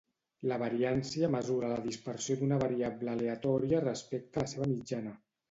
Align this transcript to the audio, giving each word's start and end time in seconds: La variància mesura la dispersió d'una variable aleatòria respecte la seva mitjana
La 0.51 0.55
variància 0.61 1.29
mesura 1.35 1.69
la 1.73 1.83
dispersió 1.83 2.39
d'una 2.39 2.59
variable 2.65 3.13
aleatòria 3.13 3.83
respecte 3.91 4.43
la 4.45 4.51
seva 4.57 4.71
mitjana 4.75 5.17